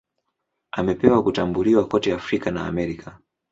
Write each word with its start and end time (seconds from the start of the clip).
Amepata 0.71 1.21
kutambuliwa 1.21 1.87
kote 1.87 2.13
Afrika 2.13 2.51
na 2.51 2.67
Amerika. 2.67 3.19